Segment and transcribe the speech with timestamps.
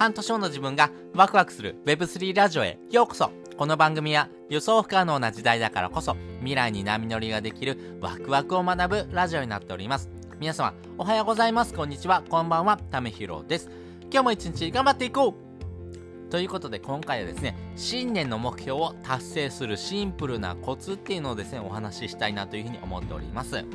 [0.00, 3.30] 半年後の自分がワクワクする Web3 ラジオへようこそ。
[3.58, 10.08] この番組は予想不可能な時代だからこそ未来に波乗りができるワクワクを学ぶラジオになっております。
[10.38, 11.74] 皆様おはようございます。
[11.74, 12.22] こんにちは。
[12.30, 12.78] こんばんは。
[12.78, 13.68] ためひろです。
[14.10, 16.30] 今日も一日頑張っていこう。
[16.30, 23.66] ということで今回はですね新年の目標を達成するシンプルなコツっていうのをですねお話ししたいなというふうに思っております。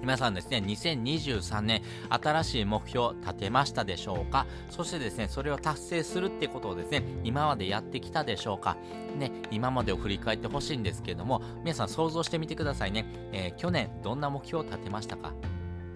[0.00, 4.46] 皆さんですね、2023年、新しい目標を立てましたでしょうか？
[4.70, 8.78] そしてですね、それを達成するってことをですね、今までやってきたでしょうか？
[9.18, 13.04] ね、今までを振り返ってほしいんですけれども、皆さん想像してみてくださいね。
[13.32, 15.34] えー、去年、どんな目標を立てましたか？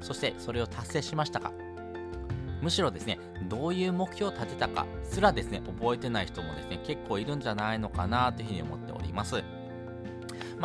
[0.03, 1.53] そして、それを達成しましたか？
[2.61, 3.19] むしろですね、
[3.49, 9.44] どういう目標を立てたかすらですね、覚えてない人もですね、結構いるんじゃないのかなというふうに思っております。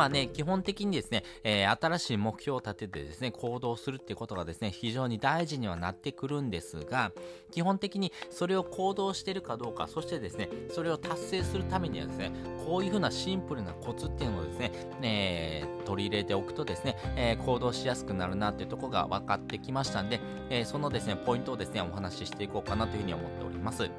[0.00, 7.12] まあね、基本的にですね、えー、新しい目標を立ててですね、行動するっていうことがですね、非常に大事にはなってくるんですが、
[7.50, 12.32] 基本的にそれを行動してるかどうか、そしてですね、それを達成するためにはですね、
[12.64, 23.90] こういうふうなシンプルなコツっていうのをですね、えー、取り入れておくとですね、えー、行動しやすくなるなっていうとこが分かってきましたんで、えそのですね、ポイントをですね、お話ししていこうかなというふうに思っております。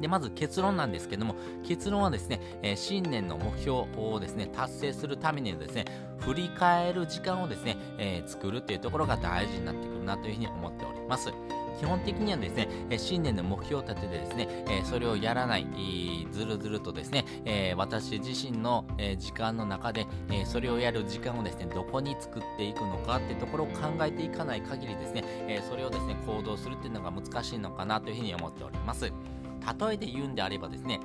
[0.00, 1.34] で、まず結論なんですけども、
[1.64, 5.84] 結論はですね、えー、新年の目標をですね、達成するためにですね、
[6.18, 11.30] 振り返る時間をですね、えー、作るっていうところが大事になってくるなというふうに思っております。
[11.80, 15.66] 基本的にはですね、え新年の目標を立ててですね、えそれをやらない、
[16.30, 29.10] ずるずるとですね、え私自身の、え時間の中で、えそれをやる時間をですね、どこに作っていくのかっていうところを考えていかない限りですね、えそれをですね、行動するっていうのが難しいのかなというふうに思っております。
[29.60, 31.00] 例えで言うんであればですね、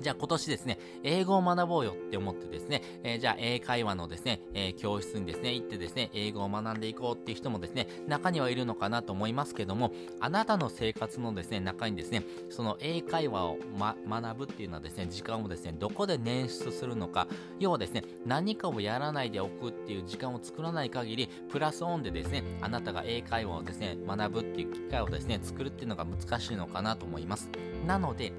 [0.00, 17.26] じゃあ今年ですね、英語を学ぼうよって思ってですね、えー、じゃあ英会話のですね、えー、教室にですね、行ってですね、英語を学んでいこうっていう人もですね、中にはいるのかなと思いますけども、あなたの生活のですね、中にですね、その英会話を、ま、学ぶっていうのはですね、時間をですね、どこで捻出するのか、
[17.58, 27.50] 要はですね、何かをやらないでおくっていう時間を作らない限り、プラスオンでですね、あなたが英会話をですね、学ぶっていう機会をですね、作るっていうのが難しいのかなと思います。
[27.86, 28.32] なので、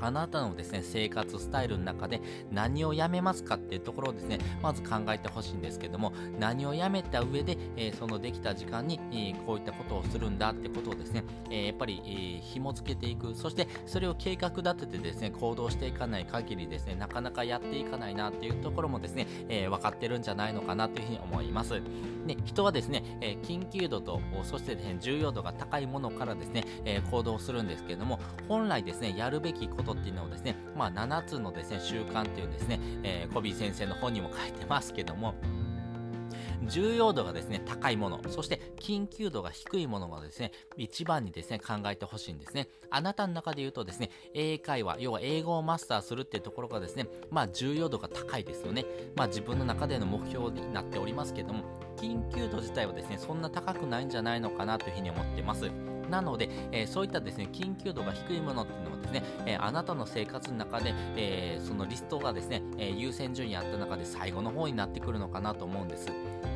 [0.00, 2.20] あなたのですね、生活スタイルの中で
[2.50, 21.80] 何をやめますかっていうところをですね、まず考えてほしいんですけども、何をやめた上で、えー、そのできた時間に、えー、こういったことをするんだってことをですね、えー、やっぱり、えー、紐付けていく、そしてそれを計画立ててですね、行動していかない限りですね、なかなかやっていかないなっていうところもですね、え、分かってるんじゃないのかなというふうに思います。
[22.26, 35.34] で、人はですね、え、緊急度と、そしてね、重要度が高いものからですね、え、行動するんですけども、本来ですね、やるべきことことっていうのをですね、まあ、7つのですね、習慣っていうですね、えー、コビー先生の本にも書いてますけども、
[36.68, 42.68] 重要度がですね、高いもの、そして緊急度が低いものがですね、一番にですね、考えてほしいんですね。
[42.90, 48.84] あなたの中で言うとですね、英会話、要は英語をマスターするっていうところがですね、まあ重要度が高いですよね。
[49.16, 51.64] まあ自分の中での目標になっておりますけども、
[52.02, 55.70] 緊急度自体はですね、そんな高くないんじゃないのかなというふうに思ってます。
[56.10, 66.08] なので、えー、そういったですね、緊急度が低いものっていうのはですね、えー、あなたの生活の中で、えー、そのリストがですね、え優先順位あった中で最後の方になってくるのかなと思うんです。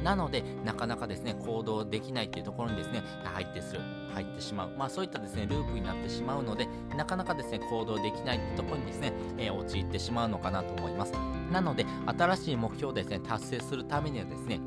[0.03, 3.81] なので、なかなかですね、行動できないっていうところにですね、入ってする、
[4.13, 4.71] 入ってしまう。
[4.77, 11.13] まあそういったですね、ループになってしまうので、なかなかですね、行動できないってところにですね、え陥ってしまうのかなと思います。
[11.51, 14.61] なので、新しい目標をですね、達成するためにはですね、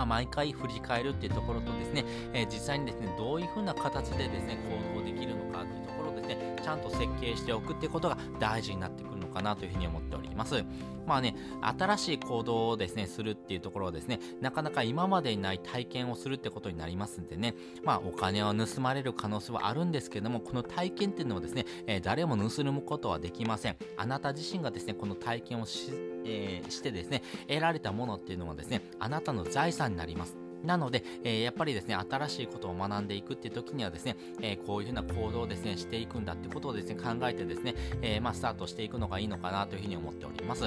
[0.00, 4.56] まあ、毎回振り返るっていうところとですね、えー、実際にですね、どういうふうな形でですね、
[4.94, 10.64] 行動できるのかっていうところをですね、ちゃんと設計しておくっていうことが大事になってきますかなというふうに思っております。
[11.06, 17.54] まあね、新しい行動をですね、するっていうところはですね、なかなか今までにない体験をするってことになりますんでね、
[17.84, 23.76] まあお金を盗まれる可能性はあるんですけども、この体験っていうのはですね、えー、誰も盗むことはできません。
[23.96, 25.90] あなた自身がですね、この体験をし、
[26.24, 30.49] えー、してですね、得られたものっていうのはですね、あなたの財産になります。
[30.64, 40.64] なので、えー、やっぱりですね、新しいことを学んでいくっていう時にはですね、えー、こういうふうな行動をですね、していくんだってことをですね、考えてですね、えー、まあ、スタートしていくのがいいのかなというふうに思っております。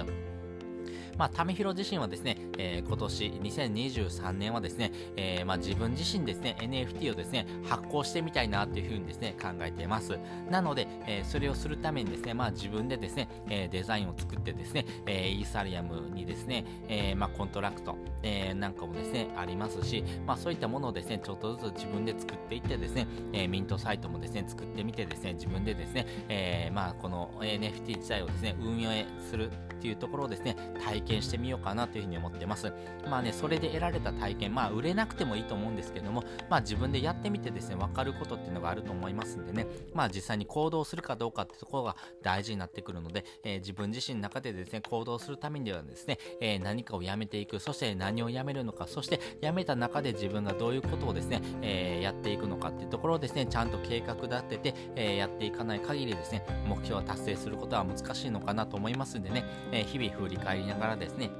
[1.18, 10.18] まあ、ためひろ自身はですね、えー、今年2023年はですね、えー、まあ、自分自身ですね、NFT をですね、発行してみたいなというふうにですね、考えています。
[10.50, 28.90] なので、えー、それをするためにですね、まあ、自分でですね、えデザインを作ってですね、えイーサリアムにですね、えまあ、コントラクト、えなんかもですね、ありますし、まあ、そういったものをですね、ちょっとずつ自分で作っていってですね、えミントサイトもですね、作ってみてですね、自分でですね、えまあ、この NFT 自体をですね、運用
[29.30, 29.52] する
[29.84, 32.72] っていうところをですね、体験してみようかなというふうに思ってます。
[33.06, 59.44] まあね、それで得られた体験、まあ売れなくてもいいと思うんですけども、まあ自分でやってみてですね、わかることっていうのがあると思いますんでね、まあ実際に行動するかどうかってところが大事になってくるので、えー、自分自身の中でですね、行動するためにはですね、えー、何かをやめていく、そして何をやめるのか、そしてやめた中で自分がどういうことをですね、えー、やっていくのかっていうところをですね、ちゃんと計画立てて、えやっていかない限りですね、目標を達成することは難しいのかなと思いますんでね、
[59.74, 61.32] え日々振り返りながらですね、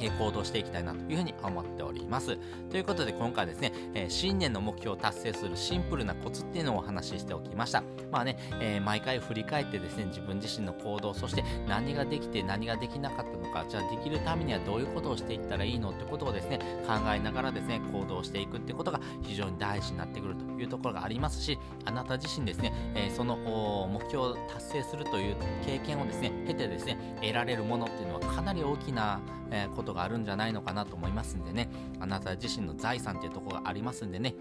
[0.00, 2.38] え行動していきたいなというふうに思っております。
[2.70, 7.82] ということで今回ですね、え新年の目標を達成するシンプルなコツっていうのをお話ししておきました。
[8.10, 31.70] まあね、えー、毎回振り返ってですね、自分自身の行動、そして何ができて何ができなかったのか、じゃあできるためにはどういうことをしていったらいいのってことをですね、考えながらですね、行動していくってことが非常に大事になってくるというところがありますし、あなた自身ですね、えー、その目標を達成するという経験をですね、経てですね、得られるものっていうのはかなり大きな、えー、ことがあるんじゃないのかなと思いますんでね、
[32.00, 34.34] あなた自身の財産っていうところがありますんでね、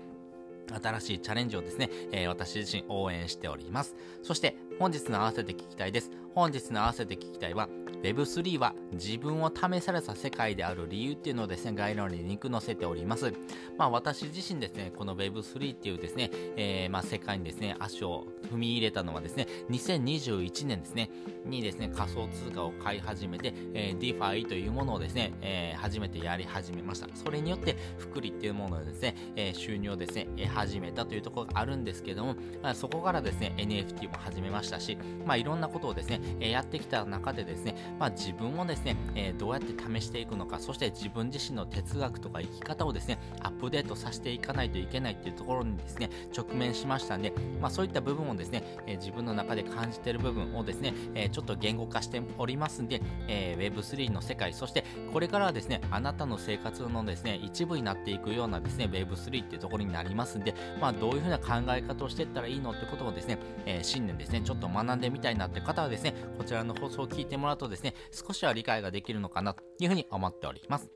[0.84, 3.96] 新しいチャレンジをですね、えー、私自身応援しております。
[4.24, 6.12] そして本日の合わせて聞きたいです。
[6.36, 7.70] 本日の合わせて聞きたいは、
[8.01, 13.34] Web3 は自分を試された世界である理由っていうのをですね、概要欄にリンク載せております。
[13.78, 21.10] まあ私自身ですね、この Web3 っていうですね、えー、まあ世界にですね、足を踏み入れたのはですね、2021年ですね、
[21.45, 27.07] にですね、仮想通貨を買い始めて、えー、DeFi というものをですね、えー、初めてやり始めました。
[27.16, 70.90] それによって、福利っていうものをですね、えー、収入をですね、得始めたというところがあるんですけども、まあ、そこからですね、NFT も始めましたし、まあいろんなことをですね、えやってきた中でですね、まあ、自分をですね、えー、どうやって試していくのか、そして自分自身の哲学とか生き方をですね、アップデートさせていかないといけないっていうところにですね、直面しましたんで、まあ、そういった部分をですね、えー、自分の中で感じている部分をですね、え、ちょっと言語化しておりますんで、え Web3 の世界、そしてこれからはですね、あなたの生活のですね、一部になっていくようなですね、Web3 っていうところになりますんで、まあ、どういうふうな考え方をしていったらいいのってことをですね、え新年ですね、ちょっと学んでみたいなって方はですね、こちらの放送を聞いてもらうととですね、少しは理解ができるのかなというふうに思っております。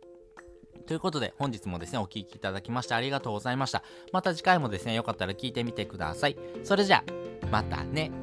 [0.87, 3.83] ということで、本日もですね、お聴きいただきましてありがとうございました。
[4.11, 6.37] また次回もですね、よかったら聞いてみてください。
[6.63, 8.20] それじゃあ、またね。